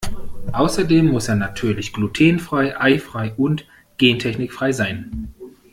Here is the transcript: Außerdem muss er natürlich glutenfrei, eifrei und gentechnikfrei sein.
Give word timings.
Außerdem 0.53 1.09
muss 1.11 1.27
er 1.27 1.35
natürlich 1.35 1.93
glutenfrei, 1.93 2.75
eifrei 2.75 3.33
und 3.37 3.67
gentechnikfrei 3.99 4.71
sein. 4.71 5.31